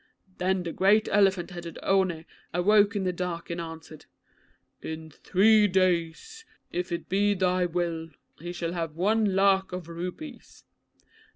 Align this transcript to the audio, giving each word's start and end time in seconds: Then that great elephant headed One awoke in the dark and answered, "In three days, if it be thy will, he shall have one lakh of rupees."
Then 0.39 0.63
that 0.63 0.75
great 0.75 1.07
elephant 1.11 1.51
headed 1.51 1.77
One 1.83 2.25
awoke 2.55 2.95
in 2.95 3.03
the 3.03 3.13
dark 3.13 3.51
and 3.51 3.61
answered, 3.61 4.07
"In 4.81 5.11
three 5.11 5.67
days, 5.67 6.43
if 6.71 6.91
it 6.91 7.07
be 7.07 7.35
thy 7.35 7.67
will, 7.67 8.09
he 8.39 8.51
shall 8.51 8.73
have 8.73 8.95
one 8.95 9.35
lakh 9.35 9.71
of 9.71 9.87
rupees." 9.87 10.63